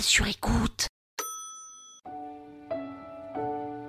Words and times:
sur 0.00 0.26
écoute. 0.26 0.88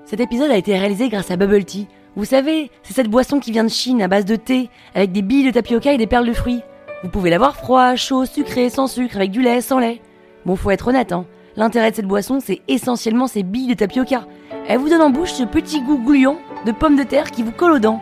Cet 0.05 0.19
épisode 0.19 0.51
a 0.51 0.57
été 0.57 0.77
réalisé 0.77 1.09
grâce 1.09 1.31
à 1.31 1.37
Bubble 1.37 1.63
Tea. 1.63 1.87
Vous 2.15 2.25
savez, 2.25 2.71
c'est 2.83 2.93
cette 2.93 3.09
boisson 3.09 3.39
qui 3.39 3.51
vient 3.51 3.63
de 3.63 3.69
Chine 3.69 4.01
à 4.01 4.07
base 4.07 4.25
de 4.25 4.35
thé, 4.35 4.69
avec 4.95 5.11
des 5.11 5.21
billes 5.21 5.45
de 5.45 5.51
tapioca 5.51 5.93
et 5.93 5.97
des 5.97 6.07
perles 6.07 6.27
de 6.27 6.33
fruits. 6.33 6.61
Vous 7.03 7.09
pouvez 7.09 7.29
l'avoir 7.29 7.55
froid, 7.55 7.95
chaud, 7.95 8.25
sucré, 8.25 8.69
sans 8.69 8.87
sucre, 8.87 9.15
avec 9.15 9.31
du 9.31 9.41
lait, 9.41 9.61
sans 9.61 9.79
lait. 9.79 10.01
Bon, 10.45 10.55
faut 10.55 10.71
être 10.71 10.87
honnête, 10.87 11.11
hein. 11.11 11.25
L'intérêt 11.55 11.91
de 11.91 11.95
cette 11.95 12.07
boisson, 12.07 12.39
c'est 12.43 12.61
essentiellement 12.67 13.27
ces 13.27 13.43
billes 13.43 13.67
de 13.67 13.73
tapioca. 13.75 14.25
Elle 14.67 14.79
vous 14.79 14.89
donne 14.89 15.01
en 15.01 15.09
bouche 15.09 15.33
ce 15.33 15.43
petit 15.43 15.81
goût 15.81 15.97
gouillant 15.97 16.37
de 16.65 16.71
pommes 16.71 16.97
de 16.97 17.03
terre 17.03 17.31
qui 17.31 17.43
vous 17.43 17.51
colle 17.51 17.73
aux 17.73 17.79
dents. 17.79 18.01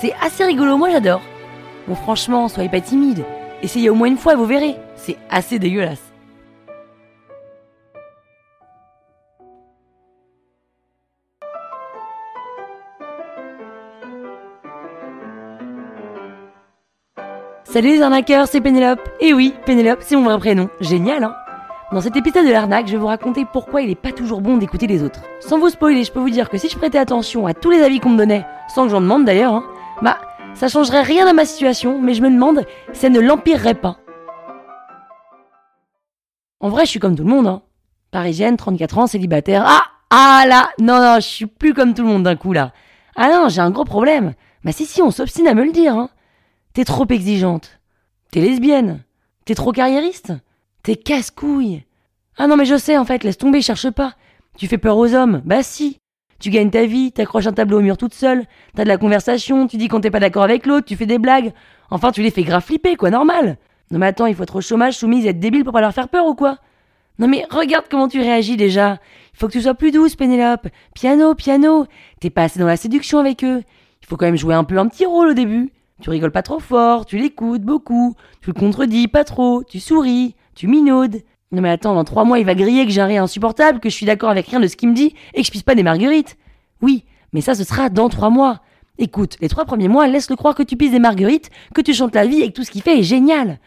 C'est 0.00 0.14
assez 0.22 0.44
rigolo, 0.44 0.76
moi 0.76 0.90
j'adore. 0.90 1.22
Bon, 1.86 1.94
franchement, 1.94 2.48
soyez 2.48 2.68
pas 2.68 2.80
timide. 2.80 3.24
Essayez 3.62 3.90
au 3.90 3.94
moins 3.94 4.08
une 4.08 4.18
fois 4.18 4.32
et 4.34 4.36
vous 4.36 4.46
verrez. 4.46 4.76
C'est 4.96 5.16
assez 5.30 5.58
dégueulasse. 5.58 6.07
Salut 17.70 17.88
les 17.88 18.00
arnaqueurs, 18.00 18.48
c'est 18.48 18.62
Pénélope. 18.62 19.06
Et 19.20 19.34
oui, 19.34 19.54
Pénélope, 19.66 19.98
c'est 20.00 20.16
mon 20.16 20.24
vrai 20.24 20.38
prénom. 20.38 20.70
Génial, 20.80 21.22
hein 21.22 21.36
Dans 21.92 22.00
cet 22.00 22.16
épisode 22.16 22.46
de 22.46 22.50
l'arnaque, 22.50 22.86
je 22.86 22.92
vais 22.92 22.98
vous 22.98 23.06
raconter 23.08 23.44
pourquoi 23.44 23.82
il 23.82 23.90
est 23.90 23.94
pas 23.94 24.10
toujours 24.10 24.40
bon 24.40 24.56
d'écouter 24.56 24.86
les 24.86 25.02
autres. 25.02 25.20
Sans 25.40 25.58
vous 25.58 25.68
spoiler, 25.68 26.02
je 26.02 26.10
peux 26.10 26.18
vous 26.18 26.30
dire 26.30 26.48
que 26.48 26.56
si 26.56 26.70
je 26.70 26.78
prêtais 26.78 26.96
attention 26.96 27.46
à 27.46 27.52
tous 27.52 27.70
les 27.70 27.82
avis 27.82 28.00
qu'on 28.00 28.08
me 28.08 28.16
donnait, 28.16 28.46
sans 28.74 28.84
que 28.84 28.88
j'en 28.88 29.02
demande 29.02 29.26
d'ailleurs, 29.26 29.52
hein, 29.52 29.64
bah, 30.00 30.16
ça 30.54 30.68
changerait 30.68 31.02
rien 31.02 31.26
à 31.26 31.34
ma 31.34 31.44
situation, 31.44 32.00
mais 32.00 32.14
je 32.14 32.22
me 32.22 32.30
demande 32.30 32.64
si 32.94 33.00
ça 33.00 33.10
ne 33.10 33.20
l'empirerait 33.20 33.74
pas. 33.74 33.98
En 36.60 36.70
vrai, 36.70 36.86
je 36.86 36.90
suis 36.90 37.00
comme 37.00 37.16
tout 37.16 37.24
le 37.24 37.30
monde, 37.30 37.48
hein. 37.48 37.60
Parisienne, 38.10 38.56
34 38.56 38.96
ans, 38.98 39.06
célibataire. 39.06 39.64
Ah 39.66 39.84
Ah 40.08 40.44
là 40.48 40.70
Non, 40.78 41.02
non, 41.02 41.16
je 41.16 41.26
suis 41.26 41.46
plus 41.46 41.74
comme 41.74 41.92
tout 41.92 42.02
le 42.02 42.08
monde 42.08 42.22
d'un 42.22 42.36
coup, 42.36 42.54
là. 42.54 42.72
Ah 43.14 43.28
non, 43.28 43.50
j'ai 43.50 43.60
un 43.60 43.70
gros 43.70 43.84
problème. 43.84 44.32
Bah 44.64 44.72
si, 44.72 44.86
si, 44.86 45.02
on 45.02 45.10
s'obstine 45.10 45.46
à 45.46 45.52
me 45.52 45.64
le 45.64 45.72
dire, 45.72 45.94
hein. 45.94 46.08
T'es 46.78 46.84
trop 46.84 47.06
exigeante. 47.08 47.80
T'es 48.30 48.40
lesbienne. 48.40 49.02
T'es 49.44 49.56
trop 49.56 49.72
carriériste. 49.72 50.32
T'es 50.84 50.94
casse-couille. 50.94 51.82
Ah 52.36 52.46
non, 52.46 52.56
mais 52.56 52.66
je 52.66 52.78
sais, 52.78 52.96
en 52.96 53.04
fait, 53.04 53.24
laisse 53.24 53.36
tomber, 53.36 53.62
cherche 53.62 53.90
pas. 53.90 54.14
Tu 54.56 54.68
fais 54.68 54.78
peur 54.78 54.96
aux 54.96 55.12
hommes. 55.12 55.42
Bah 55.44 55.64
si. 55.64 55.98
Tu 56.38 56.50
gagnes 56.50 56.70
ta 56.70 56.86
vie, 56.86 57.10
t'accroches 57.10 57.48
un 57.48 57.52
tableau 57.52 57.78
au 57.78 57.82
mur 57.82 57.96
toute 57.96 58.14
seule, 58.14 58.44
t'as 58.76 58.84
de 58.84 58.88
la 58.88 58.96
conversation, 58.96 59.66
tu 59.66 59.76
dis 59.76 59.88
quand 59.88 60.02
t'es 60.02 60.12
pas 60.12 60.20
d'accord 60.20 60.44
avec 60.44 60.66
l'autre, 60.66 60.86
tu 60.86 60.94
fais 60.94 61.06
des 61.06 61.18
blagues. 61.18 61.52
Enfin, 61.90 62.12
tu 62.12 62.22
les 62.22 62.30
fais 62.30 62.44
grave 62.44 62.62
flipper, 62.62 62.94
quoi, 62.94 63.10
normal. 63.10 63.56
Non 63.90 63.98
mais 63.98 64.06
attends, 64.06 64.26
il 64.26 64.36
faut 64.36 64.44
être 64.44 64.54
au 64.54 64.60
chômage, 64.60 64.96
soumise 64.98 65.26
et 65.26 65.30
être 65.30 65.40
débile 65.40 65.64
pour 65.64 65.72
pas 65.72 65.80
leur 65.80 65.92
faire 65.92 66.08
peur 66.08 66.26
ou 66.26 66.36
quoi? 66.36 66.58
Non 67.18 67.26
mais 67.26 67.44
regarde 67.50 67.86
comment 67.90 68.06
tu 68.06 68.20
réagis 68.20 68.56
déjà. 68.56 69.00
Il 69.34 69.38
faut 69.40 69.48
que 69.48 69.52
tu 69.52 69.62
sois 69.62 69.74
plus 69.74 69.90
douce, 69.90 70.14
Pénélope. 70.14 70.68
Piano, 70.94 71.34
piano. 71.34 71.86
T'es 72.20 72.30
pas 72.30 72.44
assez 72.44 72.60
dans 72.60 72.66
la 72.66 72.76
séduction 72.76 73.18
avec 73.18 73.42
eux. 73.42 73.64
Il 74.00 74.06
faut 74.06 74.16
quand 74.16 74.26
même 74.26 74.36
jouer 74.36 74.54
un 74.54 74.62
peu 74.62 74.78
un 74.78 74.86
petit 74.86 75.06
rôle 75.06 75.30
au 75.30 75.34
début. 75.34 75.72
Tu 76.00 76.10
rigoles 76.10 76.30
pas 76.30 76.42
trop 76.42 76.60
fort, 76.60 77.06
tu 77.06 77.18
l'écoutes 77.18 77.62
beaucoup, 77.62 78.14
tu 78.40 78.50
le 78.50 78.54
contredis 78.54 79.08
pas 79.08 79.24
trop, 79.24 79.64
tu 79.64 79.80
souris, 79.80 80.36
tu 80.54 80.68
minaudes. 80.68 81.22
Non 81.50 81.60
mais 81.60 81.70
attends, 81.70 81.94
dans 81.94 82.04
trois 82.04 82.24
mois 82.24 82.38
il 82.38 82.46
va 82.46 82.54
griller 82.54 82.84
que 82.84 82.92
j'ai 82.92 83.00
un 83.00 83.06
rire 83.06 83.22
insupportable, 83.22 83.80
que 83.80 83.88
je 83.88 83.94
suis 83.94 84.06
d'accord 84.06 84.30
avec 84.30 84.46
rien 84.46 84.60
de 84.60 84.66
ce 84.66 84.76
qu'il 84.76 84.90
me 84.90 84.94
dit 84.94 85.14
et 85.34 85.40
que 85.40 85.46
je 85.46 85.50
pisse 85.50 85.62
pas 85.62 85.74
des 85.74 85.82
marguerites. 85.82 86.36
Oui, 86.82 87.04
mais 87.32 87.40
ça 87.40 87.54
ce 87.54 87.64
sera 87.64 87.88
dans 87.88 88.08
trois 88.08 88.30
mois. 88.30 88.60
Écoute, 88.98 89.36
les 89.40 89.48
trois 89.48 89.64
premiers 89.64 89.88
mois, 89.88 90.06
laisse-le 90.08 90.36
croire 90.36 90.54
que 90.54 90.62
tu 90.62 90.76
pisses 90.76 90.90
des 90.90 90.98
marguerites, 90.98 91.50
que 91.74 91.80
tu 91.80 91.94
chantes 91.94 92.14
la 92.14 92.26
vie 92.26 92.42
et 92.42 92.48
que 92.48 92.52
tout 92.52 92.64
ce 92.64 92.70
qu'il 92.70 92.82
fait 92.82 92.98
est 92.98 93.04
génial. 93.04 93.58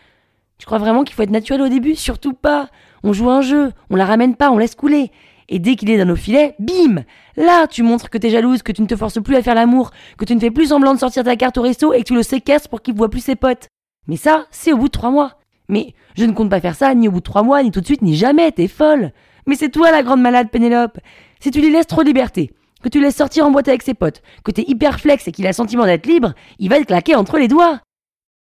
Tu 0.57 0.65
crois 0.65 0.77
vraiment 0.77 1.03
qu'il 1.03 1.15
faut 1.15 1.23
être 1.23 1.31
naturel 1.31 1.61
au 1.61 1.69
début? 1.69 1.95
Surtout 1.95 2.33
pas. 2.33 2.69
On 3.03 3.13
joue 3.13 3.29
un 3.29 3.41
jeu, 3.41 3.71
on 3.89 3.95
la 3.95 4.05
ramène 4.05 4.35
pas, 4.35 4.51
on 4.51 4.57
laisse 4.57 4.75
couler. 4.75 5.11
Et 5.53 5.59
dès 5.59 5.75
qu'il 5.75 5.89
est 5.91 5.97
dans 5.97 6.05
nos 6.05 6.15
filets, 6.15 6.55
bim 6.59 7.03
Là, 7.35 7.67
tu 7.67 7.83
montres 7.83 8.09
que 8.09 8.17
t'es 8.17 8.29
jalouse, 8.29 8.63
que 8.63 8.71
tu 8.71 8.81
ne 8.81 8.87
te 8.87 8.95
forces 8.95 9.21
plus 9.21 9.35
à 9.35 9.43
faire 9.43 9.53
l'amour, 9.53 9.91
que 10.17 10.23
tu 10.23 10.33
ne 10.33 10.39
fais 10.39 10.49
plus 10.49 10.67
semblant 10.67 10.93
de 10.93 10.99
sortir 10.99 11.25
ta 11.25 11.35
carte 11.35 11.57
au 11.57 11.61
resto 11.61 11.93
et 11.93 11.99
que 11.99 12.07
tu 12.07 12.15
le 12.15 12.23
séquestres 12.23 12.69
pour 12.69 12.81
qu'il 12.81 12.95
voit 12.95 13.09
plus 13.09 13.19
ses 13.19 13.35
potes. 13.35 13.67
Mais 14.07 14.15
ça, 14.15 14.45
c'est 14.49 14.71
au 14.71 14.77
bout 14.77 14.87
de 14.87 14.93
trois 14.93 15.11
mois. 15.11 15.39
Mais 15.67 15.93
je 16.15 16.23
ne 16.23 16.31
compte 16.31 16.49
pas 16.49 16.61
faire 16.61 16.75
ça 16.75 16.95
ni 16.95 17.09
au 17.09 17.11
bout 17.11 17.19
de 17.19 17.25
trois 17.25 17.43
mois, 17.43 17.61
ni 17.63 17.69
tout 17.69 17.81
de 17.81 17.85
suite, 17.85 18.01
ni 18.01 18.15
jamais, 18.15 18.53
t'es 18.53 18.69
folle. 18.69 19.11
Mais 19.45 19.55
c'est 19.55 19.69
toi 19.69 19.91
la 19.91 20.03
grande 20.03 20.21
malade, 20.21 20.49
Pénélope. 20.49 20.99
Si 21.41 21.51
tu 21.51 21.59
lui 21.59 21.69
laisses 21.69 21.87
trop 21.87 22.03
de 22.03 22.07
liberté, 22.07 22.51
que 22.81 22.87
tu 22.87 23.01
laisses 23.01 23.17
sortir 23.17 23.45
en 23.45 23.51
boîte 23.51 23.67
avec 23.67 23.83
ses 23.83 23.93
potes, 23.93 24.21
que 24.45 24.51
t'es 24.51 24.63
hyper 24.65 25.01
flex 25.01 25.27
et 25.27 25.33
qu'il 25.33 25.45
a 25.45 25.49
le 25.49 25.53
sentiment 25.53 25.85
d'être 25.85 26.07
libre, 26.07 26.33
il 26.59 26.69
va 26.69 26.79
te 26.79 26.85
claquer 26.85 27.15
entre 27.15 27.37
les 27.37 27.49
doigts. 27.49 27.81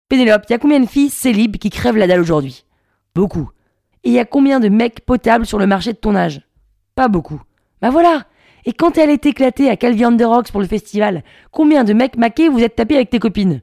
Pénélope, 0.10 0.50
y 0.50 0.54
a 0.54 0.58
combien 0.58 0.80
de 0.80 0.88
filles 0.88 1.12
célibes 1.12 1.58
qui 1.58 1.70
crèvent 1.70 1.98
la 1.98 2.08
dalle 2.08 2.22
aujourd'hui? 2.22 2.66
Beaucoup. 3.14 3.52
Et 4.04 4.10
y 4.10 4.20
a 4.20 4.26
combien 4.26 4.60
de 4.60 4.70
mecs 4.70 5.06
potables 5.06 5.46
sur 5.46 5.60
le 5.60 5.68
marché 5.68 5.94
de 5.94 5.98
ton 5.98 6.16
âge? 6.16 6.45
Pas 6.96 7.10
beaucoup. 7.10 7.42
Bah 7.82 7.90
voilà 7.90 8.24
Et 8.64 8.72
quand 8.72 8.98
elle 8.98 9.10
est 9.10 9.26
éclatée 9.26 9.70
à 9.70 9.76
Calvi 9.76 10.04
the 10.18 10.24
Rocks 10.24 10.50
pour 10.50 10.62
le 10.62 10.68
festival, 10.68 11.24
combien 11.52 11.84
de 11.84 11.92
mecs 11.92 12.18
maqués 12.18 12.48
vous 12.48 12.64
êtes 12.64 12.78
tapés 12.78 12.96
avec 12.96 13.10
tes 13.10 13.20
copines? 13.20 13.62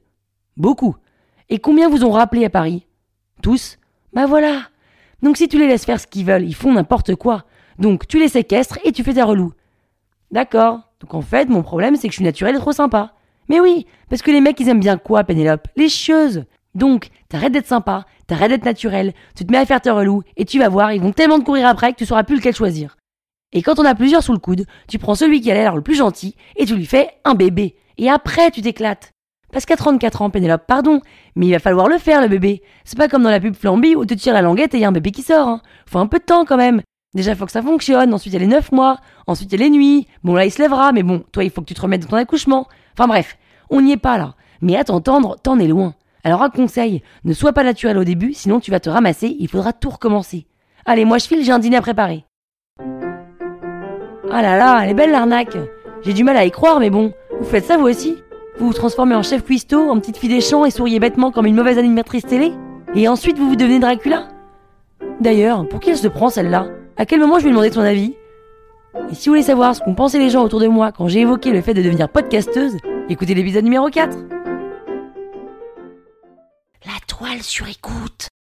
Beaucoup. 0.59 0.97
Et 1.49 1.59
combien 1.59 1.89
vous 1.89 2.05
ont 2.05 2.11
rappelé 2.11 2.45
à 2.45 2.51
Paris? 2.51 2.87
Tous 3.43 3.79
Bah 4.13 4.27
voilà 4.27 4.69
Donc 5.23 5.39
si 5.39 5.49
tu 5.49 5.59
les 5.59 5.67
laisses 5.67 5.87
faire 5.87 5.99
ce 5.99 6.07
qu'ils 6.07 6.27
veulent, 6.27 6.45
ils 6.45 6.55
font 6.55 6.75
n'importe 6.75 7.15
quoi. 7.15 7.45
Donc 7.79 8.07
tu 8.07 8.19
les 8.19 8.29
séquestres 8.29 8.79
et 8.85 8.93
tu 8.93 9.03
fais 9.03 9.15
ta 9.15 9.25
relou. 9.25 9.55
D'accord. 10.31 10.81
Donc 11.01 11.15
en 11.15 11.23
fait, 11.23 11.49
mon 11.49 11.63
problème 11.63 11.97
c'est 11.97 12.09
que 12.09 12.13
je 12.13 12.19
suis 12.19 12.25
naturel 12.25 12.57
et 12.57 12.59
trop 12.59 12.73
sympa. 12.73 13.15
Mais 13.49 13.61
oui, 13.61 13.87
parce 14.11 14.21
que 14.21 14.31
les 14.31 14.43
mecs 14.43 14.61
ils 14.61 14.69
aiment 14.69 14.79
bien 14.79 14.99
quoi, 14.99 15.25
Pénélope? 15.25 15.69
Les 15.77 15.89
chieuses 15.89 16.45
Donc, 16.75 17.09
t'arrêtes 17.31 17.53
d'être 17.53 17.67
sympa, 17.67 18.05
t'arrêtes 18.27 18.51
d'être 18.51 18.67
naturel, 18.67 19.15
tu 19.35 19.47
te 19.47 19.53
mets 19.53 19.59
à 19.59 19.67
faire 19.67 19.81
ta 19.81 19.95
relou, 19.95 20.23
et 20.37 20.45
tu 20.45 20.59
vas 20.59 20.69
voir, 20.69 20.93
ils 20.93 21.03
vont 21.03 21.13
tellement 21.13 21.39
te 21.39 21.45
courir 21.45 21.67
après 21.67 21.93
que 21.93 21.99
tu 21.99 22.07
sauras 22.07 22.25
plus 22.25 22.37
lequel 22.37 22.55
choisir. 22.55 22.97
Et 23.53 23.63
quand 23.63 23.79
on 23.79 23.85
a 23.85 23.95
plusieurs 23.95 24.23
sous 24.23 24.33
le 24.33 24.39
coude, 24.39 24.67
tu 24.89 24.99
prends 24.99 25.15
celui 25.15 25.41
qui 25.41 25.51
a 25.51 25.55
l'air 25.55 25.75
le 25.75 25.83
plus 25.83 25.95
gentil, 25.95 26.37
et 26.57 26.65
tu 26.65 26.75
lui 26.75 26.87
fais 26.87 27.11
un 27.25 27.35
bébé. 27.35 27.77
Et 27.99 28.09
après, 28.09 28.51
tu 28.51 28.63
t'éclates. 28.63 29.13
Parce 29.53 29.67
qu'à 29.67 29.77
34 29.77 30.23
ans, 30.23 30.31
Pénélope, 30.31 30.67
pardon, 30.67 31.01
mais 31.37 31.47
il 31.47 31.53
va 31.53 31.59
falloir 31.59 31.87
le 31.87 31.99
faire, 31.99 32.23
le 32.23 32.29
bébé. 32.29 32.63
C'est 32.85 32.97
pas 32.97 33.09
comme 33.09 33.23
dans 33.23 33.31
la 33.31 33.41
pub 33.41 33.55
Flamby 33.55 33.95
où 33.95 34.07
tu 34.07 34.17
tires 34.17 34.33
la 34.33 34.41
languette 34.41 34.75
et 34.75 34.79
y 34.79 34.85
a 34.85 34.89
un 34.89 34.93
bébé 34.93 35.11
qui 35.11 35.23
sort. 35.23 35.47
Hein. 35.47 35.61
Faut 35.87 35.99
un 35.99 36.07
peu 36.07 36.19
de 36.19 36.25
temps 36.25 36.47
quand 36.47 36.57
même. 36.57 36.81
Déjà, 37.15 37.35
faut 37.35 37.45
que 37.45 37.53
ça 37.53 37.61
fonctionne. 37.61 38.15
Ensuite, 38.15 38.33
il 38.33 38.37
y 38.37 38.43
a 38.43 38.47
les 38.47 38.51
9 38.51 38.73
mois. 38.73 38.97
Ensuite, 39.27 39.53
il 39.53 39.61
y 39.61 39.63
a 39.63 39.65
les 39.67 39.71
nuits. 39.71 40.07
Bon, 40.25 40.35
là, 40.35 40.47
il 40.47 40.51
se 40.51 40.63
lèvera. 40.63 40.93
Mais 40.93 41.03
bon, 41.03 41.23
toi, 41.33 41.45
il 41.45 41.51
faut 41.51 41.61
que 41.61 41.67
tu 41.67 41.75
te 41.75 41.83
remettes 41.83 42.01
dans 42.01 42.09
ton 42.09 42.17
accouchement. 42.17 42.67
Enfin 42.95 43.07
bref, 43.07 43.37
on 43.69 43.83
n'y 43.83 43.93
est 43.93 43.99
pas 43.99 44.17
là. 44.17 44.37
Mais 44.63 44.77
à 44.77 44.85
t'entendre, 44.85 45.37
t'en 45.43 45.59
es 45.59 45.67
loin. 45.67 45.95
Alors 46.25 46.43
un 46.43 46.51
conseil, 46.51 47.03
ne 47.25 47.33
sois 47.33 47.53
pas 47.53 47.65
naturel 47.65 47.99
au 47.99 48.05
début, 48.05 48.33
sinon 48.33 48.61
tu 48.61 48.71
vas 48.71 48.81
te 48.81 48.89
ramasser, 48.89 49.37
il 49.41 49.49
faudra 49.49 49.73
tout 49.73 49.91
recommencer. 49.91 50.47
Allez, 50.85 51.05
moi 51.05 51.19
je 51.19 51.27
file, 51.27 51.45
j'ai 51.45 51.51
un 51.51 51.59
dîner 51.59 51.77
à 51.77 51.83
préparer. 51.83 52.25
Ah 54.35 54.41
là 54.41 54.57
là, 54.57 54.81
elle 54.83 54.89
est 54.89 54.95
belle 54.95 55.11
l'arnaque. 55.11 55.59
J'ai 56.01 56.15
du 56.15 56.25
mal 56.25 56.39
à 56.39 56.47
y 56.47 56.51
croire, 56.51 56.81
mais 56.81 56.89
bon, 56.89 57.13
vous 57.39 57.45
faites 57.45 57.67
ça 57.67 57.77
vous 57.77 57.87
aussi. 57.87 58.17
Vous 58.59 58.69
vous 58.69 58.73
transformez 58.73 59.15
en 59.15 59.23
chef 59.23 59.45
cuistot, 59.45 59.91
en 59.91 60.01
petite 60.01 60.17
fille 60.17 60.31
des 60.31 60.41
champs 60.41 60.65
et 60.65 60.71
souriez 60.71 61.01
bêtement 61.01 61.31
comme 61.31 61.45
une 61.45 61.55
mauvaise 61.55 61.77
animatrice 61.77 62.25
télé. 62.25 62.55
Et 62.95 63.09
ensuite 63.09 63.39
vous 63.39 63.51
vous 63.51 63.57
devenez 63.57 63.79
Dracula. 63.79 64.29
D'ailleurs, 65.21 65.69
pour 65.69 65.81
qui 65.81 65.91
elle 65.91 65.99
se 65.99 66.09
prend 66.09 66.31
celle-là? 66.31 66.69
À 66.97 67.05
quel 67.05 67.21
moment 67.21 67.39
je 67.39 67.43
lui 67.43 67.49
ai 67.49 67.53
demandé 67.53 67.71
ton 67.71 67.83
avis? 67.83 68.15
Et 69.11 69.15
si 69.15 69.29
vous 69.29 69.35
voulez 69.35 69.43
savoir 69.43 69.77
ce 69.77 69.83
qu'ont 69.83 69.95
pensé 69.95 70.19
les 70.19 70.31
gens 70.31 70.43
autour 70.43 70.61
de 70.61 70.67
moi 70.67 70.93
quand 70.93 71.09
j'ai 71.09 71.21
évoqué 71.21 71.51
le 71.51 71.61
fait 71.61 71.75
de 71.75 71.83
devenir 71.83 72.09
podcasteuse, 72.09 72.79
écoutez 73.11 73.35
l'épisode 73.35 73.65
numéro 73.65 73.91
4 73.91 74.17
La 76.87 76.93
toile 77.07 77.43
sur 77.43 77.69
écoute. 77.69 78.32